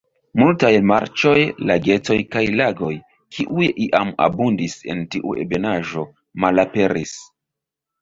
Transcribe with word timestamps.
Multaj 0.41 0.69
marĉoj, 0.91 1.33
lagetoj 1.71 2.17
kaj 2.37 2.43
lagoj, 2.63 2.91
kiuj 3.37 3.69
iam 3.87 4.13
abundis 4.31 4.81
en 4.95 5.07
tiu 5.15 5.39
ebenaĵo, 5.47 6.11
malaperis. 6.45 7.19